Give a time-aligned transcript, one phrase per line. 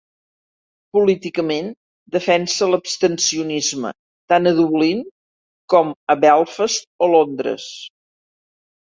[0.97, 1.67] Políticament
[2.15, 3.91] defensa l'abstencionisme
[4.33, 5.03] tant a Dublín
[5.75, 7.69] com a Belfast o Londres.